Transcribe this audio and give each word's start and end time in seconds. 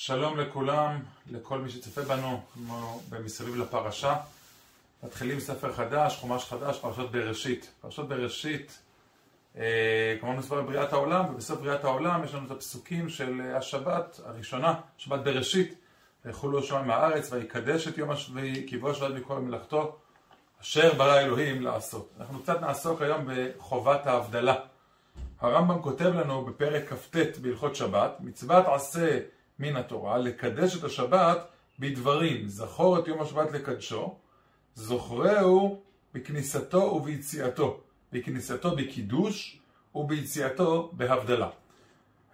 שלום 0.00 0.40
לכולם, 0.40 1.00
לכל 1.30 1.58
מי 1.58 1.70
שצופה 1.70 2.02
בנו, 2.02 2.40
כמו 2.54 3.00
במסביב 3.08 3.56
לפרשה. 3.56 4.16
מתחילים 5.02 5.40
ספר 5.40 5.72
חדש, 5.72 6.16
חומש 6.16 6.44
חדש, 6.44 6.78
פרשות 6.78 7.12
בראשית. 7.12 7.70
פרשות 7.80 8.08
בראשית, 8.08 8.78
אה, 9.56 10.16
כמו 10.20 10.32
מספר 10.32 10.62
בריאת 10.62 10.92
העולם, 10.92 11.24
ובסוף 11.30 11.60
בריאת 11.60 11.84
העולם 11.84 12.24
יש 12.24 12.34
לנו 12.34 12.46
את 12.46 12.50
הפסוקים 12.50 13.08
של 13.08 13.40
השבת 13.54 14.20
הראשונה, 14.24 14.74
שבת 14.98 15.20
בראשית. 15.20 15.74
ויחולו 16.24 16.62
שם 16.62 16.86
מהארץ, 16.86 17.32
ויקדש 17.32 17.88
את 17.88 17.98
יום 17.98 18.10
השביעי, 18.10 18.66
כי 18.68 18.76
בו 18.76 18.90
השבת 18.90 19.14
מכל 19.14 19.38
מלאכתו, 19.38 19.96
אשר 20.62 20.94
ברא 20.94 21.20
אלוהים 21.20 21.62
לעשות. 21.62 22.10
אנחנו 22.20 22.42
קצת 22.42 22.60
נעסוק 22.60 23.02
היום 23.02 23.24
בחובת 23.26 24.06
ההבדלה. 24.06 24.54
הרמב"ם 25.40 25.82
כותב 25.82 26.14
לנו 26.14 26.44
בפרק 26.44 26.92
כ"ט 26.92 27.38
בהלכות 27.42 27.76
שבת, 27.76 28.12
מצוות 28.20 28.66
עשה 28.66 29.18
מן 29.58 29.76
התורה, 29.76 30.18
לקדש 30.18 30.76
את 30.76 30.84
השבת 30.84 31.48
בדברים, 31.78 32.48
זכור 32.48 32.98
את 32.98 33.08
יום 33.08 33.20
השבת 33.20 33.52
לקדשו, 33.52 34.14
זוכרהו 34.74 35.82
בכניסתו 36.14 36.78
וביציאתו, 36.78 37.80
בכניסתו 38.12 38.76
בקידוש 38.76 39.60
וביציאתו 39.94 40.90
בהבדלה. 40.92 41.48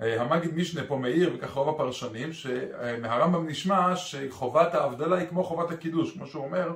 המגיד 0.01 0.55
משנה 0.55 0.85
פה 0.89 0.97
מאיר, 0.97 1.33
וככה 1.35 1.61
רוב 1.61 1.69
הפרשנים, 1.75 2.33
שמהרמב"ם 2.33 3.49
נשמע 3.49 3.97
שחובת 3.97 4.75
ההבדלה 4.75 5.17
היא 5.17 5.29
כמו 5.29 5.45
חובת 5.45 5.71
הקידוש, 5.71 6.13
כמו 6.13 6.27
שהוא 6.27 6.45
אומר, 6.45 6.73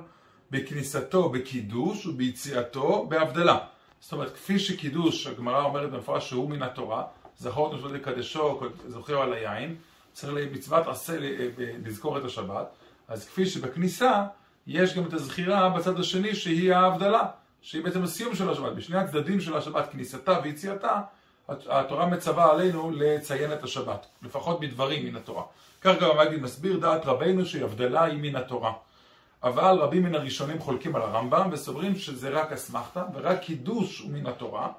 בכניסתו 0.51 1.29
בקידוש 1.29 2.05
וביציאתו 2.05 3.05
בהבדלה. 3.09 3.57
זאת 3.99 4.13
אומרת, 4.13 4.33
כפי 4.33 4.59
שקידוש, 4.59 5.27
הגמרא 5.27 5.63
אומרת 5.63 5.91
במפורש 5.91 6.29
שהוא 6.29 6.49
מן 6.49 6.63
התורה, 6.63 7.03
זכור 7.37 7.69
את 7.69 7.79
משפט 7.79 7.91
לקדשו, 7.91 8.59
זוכר 8.87 9.21
על 9.21 9.33
היין, 9.33 9.75
צריך 10.13 10.33
למצוות 10.33 10.87
עשה 10.87 11.13
לזכור 11.83 12.17
את 12.17 12.25
השבת, 12.25 12.67
אז 13.07 13.27
כפי 13.27 13.45
שבכניסה 13.45 14.25
יש 14.67 14.97
גם 14.97 15.05
את 15.05 15.13
הזכירה 15.13 15.69
בצד 15.69 15.99
השני 15.99 16.35
שהיא 16.35 16.73
ההבדלה, 16.73 17.25
שהיא 17.61 17.83
בעצם 17.83 18.03
הסיום 18.03 18.35
של 18.35 18.49
השבת, 18.49 18.71
בשני 18.71 18.97
הצדדים 18.97 19.41
של 19.41 19.57
השבת, 19.57 19.91
כניסתה 19.91 20.39
ויציאתה, 20.43 21.01
התורה 21.49 22.05
מצווה 22.05 22.51
עלינו 22.51 22.91
לציין 22.91 23.53
את 23.53 23.63
השבת, 23.63 24.05
לפחות 24.21 24.59
בדברים 24.59 25.05
מן 25.05 25.15
התורה. 25.15 25.43
כך 25.81 25.95
גם 26.01 26.09
המגיד 26.09 26.41
מסביר 26.41 26.79
דעת 26.79 27.05
רבנו 27.05 27.45
שהבדלה 27.45 28.03
היא 28.03 28.17
מן 28.21 28.35
התורה. 28.35 28.73
אבל 29.43 29.77
רבים 29.79 30.03
מן 30.03 30.15
הראשונים 30.15 30.59
חולקים 30.59 30.95
על 30.95 31.01
הרמב"ם 31.01 31.49
וסוברים 31.51 31.95
שזה 31.95 32.29
רק 32.29 32.51
אסמכתא 32.51 33.03
ורק 33.13 33.39
קידוש 33.39 33.99
הוא 33.99 34.11
מן 34.11 34.25
התורה, 34.25 34.71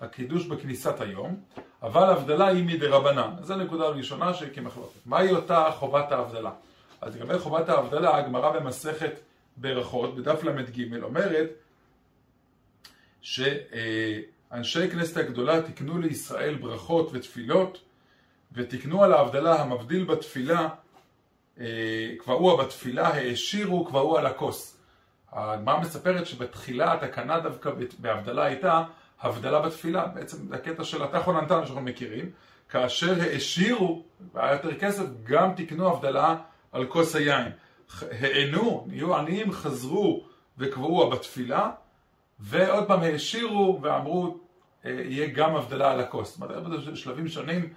הקידוש 0.00 0.46
בכניסת 0.46 1.00
היום, 1.00 1.40
אבל 1.84 2.10
הבדלה 2.10 2.46
היא 2.46 2.64
מדי 2.64 2.86
רבנן. 2.86 3.30
זו 3.42 3.54
הנקודה 3.54 3.84
הראשונה 3.84 4.34
שכמחלוקת. 4.34 5.06
מהי 5.06 5.30
אותה 5.30 5.70
חובת 5.78 6.12
ההבדלה? 6.12 6.50
אז 7.00 7.16
לגבי 7.16 7.38
חובת 7.38 7.68
ההבדלה, 7.68 8.16
הגמרא 8.16 8.50
במסכת 8.50 9.12
ברכות, 9.56 10.16
בדף 10.16 10.42
ל"ג, 10.44 11.02
אומרת 11.02 11.50
שאנשי 13.22 14.90
כנסת 14.90 15.16
הגדולה 15.16 15.62
תקנו 15.62 15.98
לישראל 15.98 16.54
ברכות 16.54 17.10
ותפילות 17.12 17.78
ותקנו 18.52 19.04
על 19.04 19.12
ההבדלה 19.12 19.60
המבדיל 19.60 20.04
בתפילה 20.04 20.68
קבעוה 22.18 22.64
בתפילה, 22.64 23.08
העשירו 23.08 23.84
קבעוה 23.84 24.20
על 24.20 24.26
הכוס. 24.26 24.76
הגמרא 25.32 25.80
מספרת 25.80 26.26
שבתחילה 26.26 26.92
התקנה 26.92 27.40
דווקא 27.40 27.70
בהבדלה 27.98 28.44
הייתה 28.44 28.82
הבדלה 29.20 29.60
בתפילה, 29.60 30.06
בעצם 30.06 30.48
זה 30.48 30.54
הקטע 30.54 30.84
של 30.84 31.02
התחון 31.02 31.36
נתן 31.36 31.66
שאנחנו 31.66 31.80
מכירים, 31.80 32.30
כאשר 32.68 33.20
העשירו, 33.20 34.02
והיה 34.34 34.52
יותר 34.52 34.74
כסף, 34.78 35.04
גם 35.24 35.54
תקנו 35.56 35.88
הבדלה 35.88 36.36
על 36.72 36.86
כוס 36.86 37.16
היין. 37.16 37.52
הענו, 38.20 38.86
נהיו 38.88 39.16
עניים, 39.16 39.52
חזרו 39.52 40.24
וקבעוה 40.58 41.10
בתפילה, 41.10 41.70
ועוד 42.40 42.86
פעם 42.86 43.00
העשירו 43.00 43.78
ואמרו, 43.82 44.38
יהיה 44.84 45.26
גם 45.26 45.56
הבדלה 45.56 45.92
על 45.92 46.00
הכוס. 46.00 46.38
זאת 46.38 46.50
אומרת, 46.50 46.96
שלבים 46.96 47.28
שונים 47.28 47.72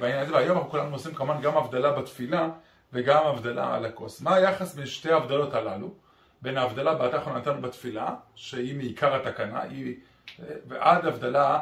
בעניין 0.00 0.18
הזה, 0.18 0.32
והיום 0.32 0.56
אנחנו 0.56 0.70
כולנו 0.70 0.92
עושים 0.92 1.14
כמובן 1.14 1.40
גם 1.40 1.56
הבדלה 1.56 1.92
בתפילה, 1.92 2.48
וגם 2.92 3.26
הבדלה 3.26 3.74
על 3.74 3.84
הכוס. 3.84 4.20
מה 4.20 4.34
היחס 4.34 4.74
בין 4.74 4.86
שתי 4.86 5.12
ההבדלות 5.12 5.54
הללו? 5.54 5.94
בין 6.42 6.56
ההבדלה 6.56 6.94
באתר 6.94 7.36
נתנו 7.36 7.62
בתפילה, 7.62 8.14
שהיא 8.34 8.76
מעיקר 8.76 9.14
התקנה, 9.14 9.62
היא... 9.62 9.96
ועד 10.68 11.06
הבדלה 11.06 11.60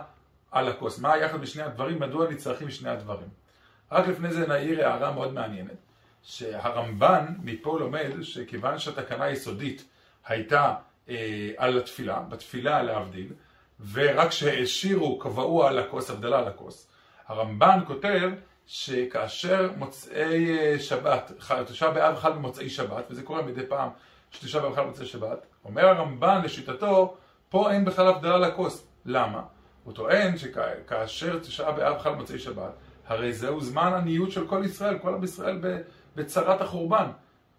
על 0.51 0.69
הכוס. 0.69 0.99
מה 0.99 1.13
היחס 1.13 1.35
בין 1.35 1.47
שני 1.47 1.63
הדברים? 1.63 1.99
מדוע 1.99 2.31
נצרכים 2.31 2.71
שני 2.71 2.91
הדברים? 2.91 3.29
רק 3.93 4.09
לפני 4.09 4.33
זה 4.33 4.47
נעיר 4.47 4.87
הערה 4.87 5.13
מאוד 5.13 5.33
מעניינת, 5.33 5.77
שהרמב"ן 6.23 7.27
מפה 7.43 7.79
לומד 7.79 8.11
שכיוון 8.23 8.79
שהתקנה 8.79 9.25
היסודית 9.25 9.85
הייתה 10.27 10.75
אה, 11.09 11.51
על 11.57 11.79
התפילה, 11.79 12.21
בתפילה 12.21 12.83
להבדיל, 12.83 13.33
ורק 13.93 14.31
שהעשירו 14.31 15.19
קבעו 15.19 15.67
על 15.67 15.79
הכוס, 15.79 16.11
הבדלה 16.11 16.39
על 16.39 16.49
הכוס, 16.49 16.89
הרמב"ן 17.29 17.81
כותב 17.87 18.31
שכאשר 18.67 19.71
מוצאי 19.77 20.79
שבת, 20.79 21.33
תשעה 21.67 21.91
באב 21.91 22.17
חל 22.17 22.33
במוצאי 22.33 22.71
שבת, 22.71 23.05
וזה 23.11 23.23
קורה 23.23 23.43
מדי 23.43 23.67
פעם 23.67 23.89
שתשעה 24.31 24.63
באב 24.63 24.75
חל 24.75 24.83
במוצאי 24.83 25.07
שבת, 25.07 25.47
אומר 25.65 25.87
הרמב"ן 25.87 26.41
לשיטתו, 26.45 27.17
פה 27.51 27.73
אין 27.73 27.85
בכלל 27.85 28.09
הבדלה 28.09 28.39
לכוס. 28.39 28.87
למה? 29.05 29.43
הוא 29.85 29.95
טוען 29.95 30.39
שכאשר 30.39 31.39
תשעה 31.39 31.73
באב 31.73 31.99
חל 31.99 32.11
במוצאי 32.11 32.39
שבת, 32.39 32.73
הרי 33.07 33.33
זהו 33.33 33.61
זמן 33.61 33.93
עניות 33.95 34.33
של 34.33 34.47
כל 34.47 34.63
ישראל, 34.65 34.99
כל 34.99 35.15
עם 35.15 35.25
ישראל 35.25 35.61
בצרת 36.17 36.61
החורבן. 36.61 37.07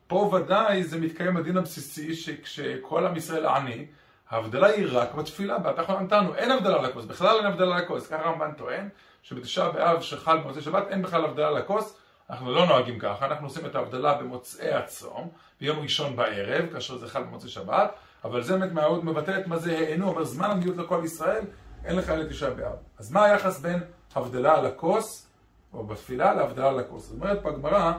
פה 0.08 0.16
ודאי 0.16 0.84
זה 0.84 1.00
מתקיים 1.00 1.38
הדין 1.38 1.58
הבסיסי 1.58 2.16
שכשכל 2.16 3.06
עם 3.06 3.16
ישראל 3.16 3.46
עני, 3.46 3.86
ההבדלה 4.30 4.68
היא 4.68 4.88
רק 4.92 5.14
בתפילה, 5.14 5.60
בהתחון 5.60 6.04
נתנו, 6.04 6.36
אין 6.36 6.52
הבדלה 6.52 6.82
לכוס, 6.82 7.06
בכלל 7.06 7.38
אין 7.38 7.46
הבדלה 7.46 7.78
לכוס, 7.78 8.08
ככה 8.08 8.26
הרמב"ן 8.26 8.52
טוען. 8.52 8.90
שבתשעה 9.24 9.72
באב 9.72 10.02
שחל 10.02 10.38
במוצאי 10.38 10.62
שבת 10.62 10.88
אין 10.90 11.02
בכלל 11.02 11.26
הבדלה 11.26 11.52
לכוס, 11.52 11.98
אנחנו 12.30 12.52
לא 12.52 12.66
נוהגים 12.66 13.00
ככה, 13.00 13.26
אנחנו 13.26 13.48
עושים 13.48 13.66
את 13.66 13.76
ההבדלה 13.76 14.14
במוצאי 14.14 14.74
הצום, 14.74 15.30
ביום 15.62 15.80
ראשון 15.80 16.16
בערב, 16.16 16.66
כאשר 16.74 16.98
זה 16.98 17.08
חל 17.08 17.24
במוצאי 17.24 17.50
שבת, 17.50 17.92
אבל 18.24 18.44
זה 18.44 18.58
מאוד 18.58 19.06
מבטא 19.06 19.40
את 19.40 19.48
מה 19.48 19.58
זה 19.58 19.78
הענו, 19.78 20.08
אומר 20.08 20.24
זמן 20.24 20.50
עניות 20.50 20.78
לכל 20.78 21.02
ישראל, 21.06 21.44
אין 21.86 21.96
לך 21.96 22.10
אלא 22.10 22.30
תשעה 22.30 22.50
באב. 22.50 22.76
אז 22.98 23.12
מה 23.12 23.26
היחס 23.26 23.60
בין 23.60 23.80
הבדלה 24.16 24.58
על 24.58 24.66
הכוס, 24.66 25.28
או 25.74 25.84
בתפילה, 25.84 26.34
להבדלה 26.34 26.70
על 26.70 26.80
הכוס? 26.80 27.06
זאת 27.06 27.22
אומרת 27.22 27.44
פה 27.44 27.50
הגמרא 27.50 27.94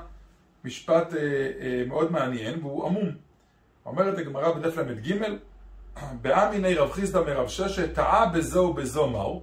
משפט 0.65 1.15
אה, 1.15 1.21
אה, 1.61 1.85
מאוד 1.87 2.13
מעניין, 2.13 2.59
והוא 2.61 2.87
עמום. 2.87 3.09
אומרת 3.87 4.19
הגמרא 4.19 4.53
בדף 4.53 4.79
ל"ג, 4.79 5.15
באמיני 6.23 6.75
רב 6.75 6.93
חיסדא 6.93 7.21
מרב 7.21 7.49
ששת, 7.49 7.95
טעה 7.95 8.27
בזו 8.27 8.61
ובזו 8.61 9.07
מהו? 9.07 9.43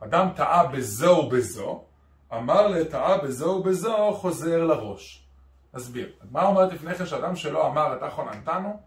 אדם 0.00 0.28
טעה 0.36 0.66
בזו 0.66 1.10
ובזו, 1.10 1.84
אמר 2.32 2.68
לטעה 2.68 3.18
בזו 3.18 3.46
ובזו, 3.46 4.12
חוזר 4.12 4.64
לראש. 4.64 5.26
נסביר. 5.74 6.12
מה 6.30 6.46
אומרת 6.46 6.72
לפני 6.72 6.94
כן 6.94 7.06
שאדם 7.06 7.36
שלא 7.36 7.66
אמר 7.66 7.96
את 7.96 8.02
אחון 8.02 8.28
נתנו 8.28 8.80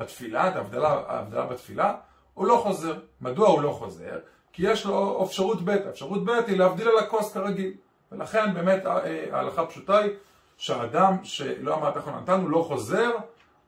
בתפילה, 0.00 0.48
את 0.48 0.56
ההבדלה, 0.56 1.02
ההבדלה 1.08 1.46
בתפילה, 1.46 1.94
הוא 2.34 2.46
לא 2.46 2.60
חוזר. 2.62 2.98
מדוע 3.20 3.48
הוא 3.48 3.62
לא 3.62 3.70
חוזר? 3.70 4.18
כי 4.52 4.70
יש 4.70 4.86
לו 4.86 5.24
אפשרות 5.24 5.62
ב', 5.64 5.70
אפשרות 5.70 6.24
ב' 6.24 6.30
היא 6.30 6.58
להבדיל 6.58 6.88
על 6.88 6.98
הכוס 6.98 7.32
כרגיל. 7.32 7.72
ולכן 8.12 8.54
באמת 8.54 8.82
ההלכה 9.32 9.62
הפשוטה 9.62 9.98
היא 9.98 10.10
שהאדם 10.56 11.16
שלא 11.22 11.74
אמר 11.74 11.88
את 11.88 11.96
אחון 11.96 12.14
נתנו 12.14 12.48
לא 12.48 12.64
חוזר 12.68 13.10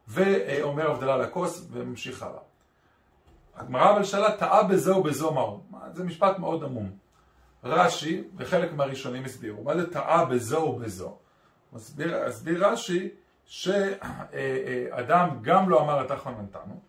ואומר 0.09 0.91
הבדלה 0.91 1.15
על 1.15 1.21
הכוס 1.21 1.67
וממשיך 1.71 2.23
הלאה. 2.23 2.41
הגמרא 3.57 3.93
אבל 3.93 4.05
שאלה, 4.05 4.37
טעה 4.37 4.63
בזה 4.63 4.97
ובזו 4.97 5.33
מהו? 5.33 5.63
זה 5.93 6.05
משפט 6.05 6.39
מאוד 6.39 6.65
עמום. 6.65 6.91
רש"י, 7.65 8.25
וחלק 8.37 8.73
מהראשונים 8.73 9.25
הסבירו, 9.25 9.63
מה 9.63 9.77
זה 9.77 9.93
טעה 9.93 10.25
בזו 10.25 10.57
ובזו? 10.57 11.17
מסביר, 11.73 12.17
הסביר 12.17 12.67
רש"י 12.67 13.09
שאדם 13.47 15.29
גם 15.43 15.69
לא 15.69 15.81
אמר 15.81 16.05
את 16.05 16.13
אחון 16.13 16.35
נתנו, 16.43 16.81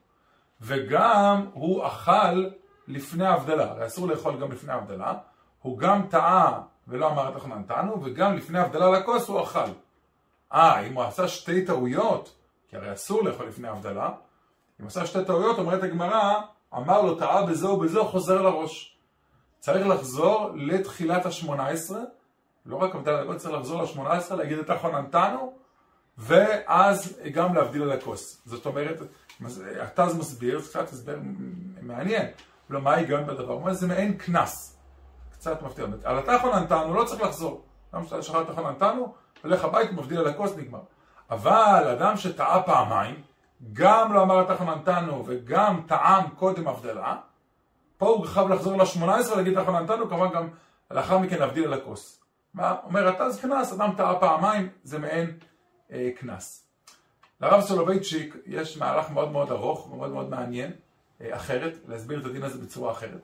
וגם 0.61 1.45
הוא 1.53 1.88
אכל 1.88 2.50
לפני 2.88 3.25
ההבדלה, 3.25 3.71
הרי 3.71 3.85
אסור 3.85 4.07
לאכול 4.07 4.39
גם 4.39 4.51
לפני 4.51 4.73
ההבדלה, 4.73 5.13
הוא 5.61 5.77
גם 5.77 6.07
טעה 6.07 6.61
ולא 6.88 7.11
אמר 7.11 7.29
את 7.29 7.38
אחון 7.38 7.51
נתנו, 7.53 8.03
וגם 8.03 8.38
לפני 8.38 8.59
ההבדלה 8.59 8.89
לכוס 8.89 9.27
הוא 9.27 9.44
אכל. 9.44 9.69
אה, 10.53 10.79
אם 10.79 10.94
הוא 10.94 11.03
עשה 11.03 11.27
שתי 11.27 11.65
טעויות, 11.65 12.35
כי 12.67 12.77
הרי 12.77 12.94
אסור 12.94 13.23
לאכול 13.23 13.47
לפני 13.47 13.67
ההבדלה, 13.67 14.09
אם 14.81 14.88
עשה 14.88 15.05
שתי 15.05 15.25
טעויות, 15.25 15.57
אומרת 15.57 15.83
הגמרא, 15.83 16.41
אמר 16.75 17.01
לו 17.01 17.15
טעה 17.15 17.45
בזו 17.45 17.67
ובזו, 17.67 18.05
חוזר 18.05 18.41
לראש. 18.41 18.97
צריך 19.59 19.88
לחזור 19.88 20.50
לתחילת 20.55 21.25
השמונה 21.25 21.67
עשרה, 21.67 22.01
לא 22.65 22.75
רק 22.75 22.95
הבדל 22.95 23.15
הגוד, 23.15 23.38
צריך 23.38 23.53
לחזור 23.53 23.83
לשמונה 23.83 24.11
עשרה, 24.11 24.38
להגיד 24.38 24.59
את 24.59 24.71
אחון 24.71 24.95
נתנו, 24.95 25.53
ואז 26.18 27.19
גם 27.31 27.56
להבדיל 27.56 27.81
על 27.81 27.92
הכוס. 27.92 28.42
זאת 28.45 28.65
אומרת, 28.65 29.01
התז 29.81 30.18
מסביר, 30.18 30.60
זה 30.60 30.69
קצת 30.69 30.89
הסבר 30.94 31.15
מעניין. 31.81 32.25
לא, 32.69 32.81
מה 32.81 32.94
ההיגיון 32.94 33.27
בדבר? 33.27 33.54
הוא 33.54 33.62
אומר, 33.62 33.74
זה 33.74 33.88
מעין 33.88 34.18
קנס. 34.18 34.77
קצת 35.31 35.62
מפתיע. 35.62 35.86
על 36.04 36.18
התחון 36.18 36.51
נתנו 36.56 36.94
לא 36.94 37.04
צריך 37.04 37.21
לחזור. 37.21 37.65
גם 37.95 38.06
כשאתה 38.06 38.21
שכחת 38.21 38.48
תחון 38.48 38.71
נתנו, 38.71 39.13
הולך 39.44 39.63
הביתה, 39.63 39.92
מבדיל 39.92 40.19
על 40.19 40.27
הכוס, 40.27 40.57
נגמר. 40.57 40.80
אבל 41.30 41.98
אדם 41.98 42.18
שטעה 42.18 42.63
פעמיים, 42.63 43.21
גם 43.74 44.13
לא 44.13 44.21
אמר 44.21 44.42
את 44.42 44.50
החננתנו 44.50 45.24
וגם 45.27 45.81
טעם 45.88 46.30
קודם 46.30 46.68
הבדלה, 46.68 47.15
פה 47.98 48.07
הוא 48.07 48.25
חייב 48.25 48.48
לחזור 48.48 48.77
ל-18 48.77 49.33
ולהגיד 49.33 49.57
את 49.57 49.63
החננתנו, 49.63 50.10
כמובן 50.10 50.30
גם 50.36 50.50
לאחר 50.92 51.18
מכן 51.18 51.39
להבדיל 51.39 51.63
על 51.63 51.74
הכוס. 51.74 52.24
מה 52.54 52.75
אומר? 52.83 53.21
אז 53.21 53.42
קנס, 53.42 53.74
אדם 53.74 53.94
טעה 53.98 54.19
פעמיים, 54.19 54.69
זה 54.83 55.00
מעין 55.00 55.38
קנס. 56.15 56.65
לרב 57.41 57.61
סולובייצ'יק 57.61 58.35
יש 58.45 58.77
מהלך 58.77 59.11
מאוד 59.11 59.31
מאוד 59.31 59.51
ארוך 59.51 59.91
ומאוד 59.91 60.11
מאוד 60.11 60.29
מעניין, 60.29 60.71
אה, 61.21 61.35
אחרת, 61.35 61.77
להסביר 61.87 62.19
את 62.19 62.25
הדין 62.25 62.43
הזה 62.43 62.57
בצורה 62.57 62.91
אחרת. 62.91 63.21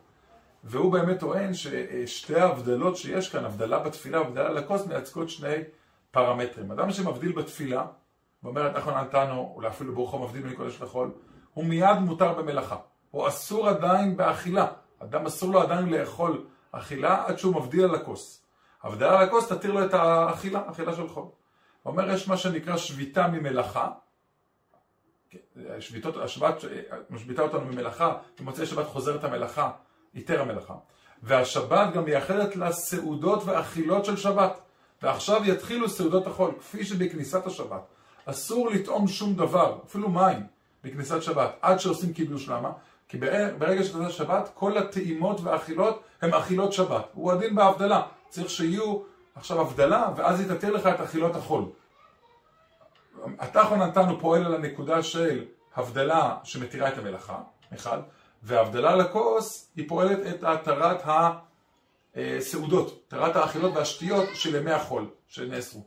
והוא 0.63 0.91
באמת 0.91 1.19
טוען 1.19 1.51
ששתי 1.53 2.35
ההבדלות 2.35 2.97
שיש 2.97 3.29
כאן, 3.29 3.45
הבדלה 3.45 3.79
בתפילה 3.79 4.21
והבדלה 4.21 4.49
לכוס, 4.49 4.87
מייצגות 4.87 5.29
שני 5.29 5.55
פרמטרים. 6.11 6.71
אדם 6.71 6.91
שמבדיל 6.91 7.31
בתפילה, 7.31 7.85
ואומר 8.43 8.77
נכון 8.77 8.93
נתנו, 8.93 9.53
אולי 9.55 9.67
אפילו 9.67 9.95
ברוחו 9.95 10.19
מבדיל 10.19 10.41
בין 10.41 10.55
קודש 10.55 10.81
לחול, 10.81 11.11
הוא 11.53 11.65
מיד 11.65 11.97
מותר 11.99 12.33
במלאכה. 12.33 12.77
הוא 13.11 13.27
אסור 13.27 13.69
עדיין 13.69 14.17
באכילה. 14.17 14.67
אדם 14.99 15.25
אסור 15.25 15.51
לו 15.51 15.61
עדיין 15.61 15.89
לאכול 15.89 16.45
אכילה 16.71 17.23
עד 17.27 17.37
שהוא 17.37 17.55
מבדיל 17.55 17.83
על 17.83 17.95
הכוס. 17.95 18.43
הבדלה 18.83 19.19
על 19.19 19.27
הכוס 19.27 19.47
תתיר 19.47 19.71
לו 19.71 19.85
את 19.85 19.93
האכילה, 19.93 20.61
אכילה 20.69 20.95
של 20.95 21.07
חול. 21.07 21.25
אומר 21.85 22.09
יש 22.09 22.27
מה 22.27 22.37
שנקרא 22.37 22.77
שביתה 22.77 23.27
ממלאכה. 23.27 23.89
שביתות, 25.79 26.17
השבת 26.17 26.55
משביתה 27.09 27.41
אותנו 27.41 27.61
ממלאכה, 27.61 28.17
במוצאי 28.39 28.65
שבת 28.65 28.87
חוזרת 28.87 29.23
המלאכה, 29.23 29.71
היתר 30.13 30.41
המלאכה. 30.41 30.73
והשבת 31.23 31.93
גם 31.93 32.05
מייחדת 32.05 32.55
לה 32.55 32.71
סעודות 32.71 33.43
ואכילות 33.45 34.05
של 34.05 34.17
שבת. 34.17 34.59
ועכשיו 35.01 35.41
יתחילו 35.45 35.89
סעודות 35.89 36.27
החול, 36.27 36.53
כפי 36.59 36.85
שבכניסת 36.85 37.45
השבת. 37.45 37.81
אסור 38.25 38.69
לטעום 38.69 39.07
שום 39.07 39.35
דבר, 39.35 39.79
אפילו 39.85 40.09
מים, 40.09 40.43
בכניסת 40.83 41.23
שבת, 41.23 41.51
עד 41.61 41.79
שעושים 41.79 42.13
קידוש. 42.13 42.49
למה? 42.49 42.71
כי 43.07 43.17
ברגע 43.59 43.83
שאתה 43.83 44.09
שבת, 44.09 44.49
כל 44.53 44.77
הטעימות 44.77 45.41
והאכילות 45.41 46.03
הם 46.21 46.33
אכילות 46.33 46.73
שבת. 46.73 47.05
הוא 47.13 47.31
הדין 47.31 47.55
בהבדלה. 47.55 48.01
צריך 48.29 48.49
שיהיו 48.49 48.99
עכשיו 49.39 49.61
הבדלה, 49.61 50.09
ואז 50.15 50.41
יתתר 50.41 50.71
לך 50.71 50.87
את 50.87 50.99
אכילות 50.99 51.35
החול. 51.35 51.63
התחון 53.39 53.79
נתנו 53.81 54.19
פועל 54.19 54.45
על 54.45 54.55
הנקודה 54.55 55.03
של 55.03 55.45
הבדלה 55.75 56.37
שמתירה 56.43 56.87
את 56.89 56.97
המלאכה, 56.97 57.37
אחד, 57.75 57.97
והבדלה 58.43 58.95
לכוס 58.95 59.71
היא 59.75 59.89
פועלת 59.89 60.19
את 60.29 60.43
התרת 60.43 61.03
הסעודות, 62.15 63.03
תרת 63.07 63.35
האכילות 63.35 63.75
והשתיות 63.75 64.29
של 64.33 64.55
ימי 64.55 64.71
החול 64.71 65.09
שנאסרו. 65.27 65.83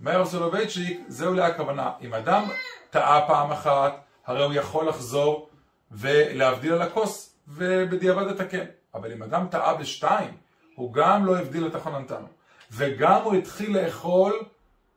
אומר 0.00 0.26
סולובייצ'יק, 0.26 1.00
זהו 1.08 1.34
להכוונה, 1.34 1.92
אם 2.00 2.14
אדם 2.14 2.44
טעה 2.90 3.26
פעם 3.26 3.50
אחת, 3.50 3.92
הרי 4.26 4.44
הוא 4.44 4.52
יכול 4.52 4.88
לחזור 4.88 5.48
ולהבדיל 5.90 6.72
על 6.72 6.82
הכוס 6.82 7.36
ובדיעבד 7.48 8.26
לתקן. 8.26 8.64
אבל 8.94 9.12
אם 9.12 9.22
אדם 9.22 9.46
טעה 9.50 9.74
בשתיים, 9.74 10.36
הוא 10.74 10.92
גם 10.92 11.26
לא 11.26 11.38
הבדיל 11.38 11.66
את 11.66 11.74
החננתנו. 11.74 12.37
וגם 12.70 13.22
הוא 13.22 13.34
התחיל 13.34 13.78
לאכול 13.78 14.42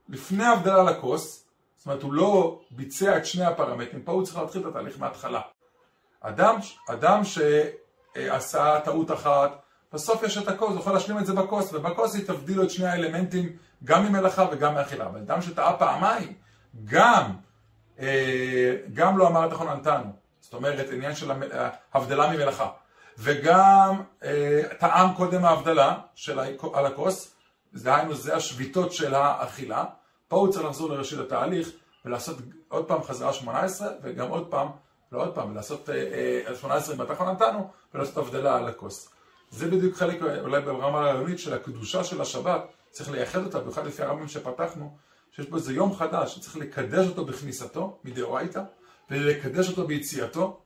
לפני 0.09 0.45
הבדלה 0.45 0.83
לכוס, 0.83 1.45
זאת 1.77 1.85
אומרת 1.85 2.03
הוא 2.03 2.13
לא 2.13 2.61
ביצע 2.71 3.17
את 3.17 3.25
שני 3.25 3.45
הפרמטרים, 3.45 4.01
פה 4.01 4.11
הוא 4.11 4.25
צריך 4.25 4.37
להתחיל 4.37 4.61
את 4.61 4.65
התהליך 4.65 4.99
מההתחלה. 4.99 5.41
אדם, 6.21 6.55
אדם 6.89 7.21
שעשה 7.23 8.79
טעות 8.79 9.11
אחת, 9.11 9.61
בסוף 9.93 10.23
יש 10.23 10.37
את 10.37 10.47
הכוס, 10.47 10.69
הוא 10.69 10.79
יכול 10.79 10.93
להשלים 10.93 11.17
את 11.17 11.25
זה 11.25 11.33
בכוס, 11.33 11.73
ובכוס 11.73 12.15
היא 12.15 12.27
תבדיל 12.27 12.63
את 12.63 12.69
שני 12.69 12.87
האלמנטים, 12.87 13.55
גם 13.83 14.05
ממלאכה 14.05 14.45
וגם 14.51 14.75
מאכילה. 14.75 15.05
אבל 15.05 15.19
אדם 15.19 15.41
שטעה 15.41 15.77
פעמיים, 15.77 16.33
גם, 16.85 17.31
אה, 17.99 18.75
גם 18.93 19.17
לא 19.17 19.27
אמר 19.27 19.47
את 19.47 19.51
החוננתנו. 19.51 20.11
זאת 20.39 20.53
אומרת, 20.53 20.89
עניין 20.91 21.15
של 21.15 21.31
הבדלה 21.93 22.31
ממלאכה. 22.31 22.67
וגם 23.17 24.01
אה, 24.23 24.61
טעם 24.79 25.13
קודם 25.13 25.45
ההבדלה 25.45 25.97
של 26.15 26.39
על 26.73 26.85
הכוס, 26.85 27.35
דהיינו 27.73 28.15
זה 28.15 28.35
השביתות 28.35 28.93
של 28.93 29.13
האכילה. 29.13 29.85
פה 30.27 30.37
הוא 30.37 30.51
צריך 30.51 30.65
לחזור 30.65 30.89
לראשית 30.89 31.19
התהליך 31.19 31.69
ולעשות 32.05 32.37
עוד 32.67 32.85
פעם 32.85 33.03
חזרה 33.03 33.33
18 33.33 33.87
וגם 34.03 34.27
עוד 34.27 34.47
פעם, 34.47 34.67
לא 35.11 35.21
עוד 35.21 35.35
פעם, 35.35 35.55
לעשות 35.55 35.89
אה, 35.89 36.55
18 36.55 36.95
אם 36.95 37.01
אתה 37.01 37.31
נתנו 37.31 37.69
ולעשות 37.93 38.17
הבדלה 38.17 38.57
על 38.57 38.67
הכוס. 38.67 39.09
זה 39.51 39.67
בדיוק 39.67 39.95
חלק 39.95 40.21
אולי 40.21 40.61
ברמה 40.61 40.99
הרעיונית 40.99 41.39
של 41.39 41.53
הקדושה 41.53 42.03
של 42.03 42.21
השבת, 42.21 42.61
צריך 42.91 43.11
לייחד 43.11 43.45
אותה, 43.45 43.59
במיוחד 43.59 43.85
לפי 43.85 44.03
הרבים 44.03 44.27
שפתחנו, 44.27 44.97
שיש 45.31 45.45
פה 45.45 45.55
איזה 45.55 45.73
יום 45.73 45.95
חדש 45.95 46.35
שצריך 46.35 46.57
לקדש 46.57 47.07
אותו 47.07 47.25
בכניסתו 47.25 47.99
מדאורייתא 48.03 48.61
ולקדש 49.11 49.69
אותו 49.69 49.87
ביציאתו, 49.87 50.61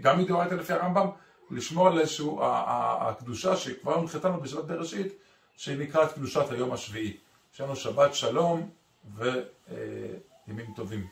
גם 0.00 0.18
מדאורייתא 0.18 0.54
לפי 0.54 0.72
הרמב"ם, 0.72 1.06
לשמור 1.50 1.86
על 1.86 1.98
איזשהו, 2.00 2.40
הקדושה 2.42 3.56
שכבר 3.56 3.94
הונחתנו 3.94 4.40
בשבת 4.40 4.64
בראשית, 4.64 5.12
שנקראת 5.60 6.12
קדושת 6.12 6.50
היום 6.50 6.72
השביעי. 6.72 7.16
יש 7.54 7.60
לנו 7.60 7.76
שבת 7.76 8.14
שלום 8.14 8.70
וימים 9.16 10.72
טובים. 10.76 11.06